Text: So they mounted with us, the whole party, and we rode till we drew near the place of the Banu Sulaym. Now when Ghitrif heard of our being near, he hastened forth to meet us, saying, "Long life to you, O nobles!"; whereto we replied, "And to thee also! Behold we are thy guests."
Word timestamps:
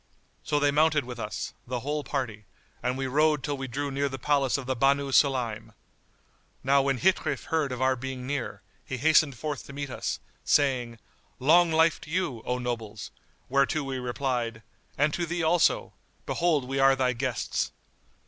So 0.43 0.59
they 0.59 0.71
mounted 0.71 1.05
with 1.05 1.19
us, 1.19 1.53
the 1.67 1.81
whole 1.81 2.03
party, 2.03 2.45
and 2.81 2.97
we 2.97 3.05
rode 3.05 3.43
till 3.43 3.55
we 3.55 3.67
drew 3.67 3.91
near 3.91 4.09
the 4.09 4.17
place 4.17 4.57
of 4.57 4.65
the 4.65 4.75
Banu 4.75 5.11
Sulaym. 5.11 5.73
Now 6.63 6.81
when 6.81 6.97
Ghitrif 6.97 7.43
heard 7.43 7.71
of 7.71 7.83
our 7.83 7.95
being 7.95 8.25
near, 8.25 8.63
he 8.83 8.97
hastened 8.97 9.37
forth 9.37 9.67
to 9.67 9.73
meet 9.73 9.91
us, 9.91 10.19
saying, 10.43 10.97
"Long 11.37 11.71
life 11.71 12.01
to 12.01 12.09
you, 12.09 12.41
O 12.47 12.57
nobles!"; 12.57 13.11
whereto 13.47 13.83
we 13.83 13.99
replied, 13.99 14.63
"And 14.97 15.13
to 15.13 15.27
thee 15.27 15.43
also! 15.43 15.93
Behold 16.25 16.65
we 16.67 16.79
are 16.79 16.95
thy 16.95 17.13
guests." 17.13 17.71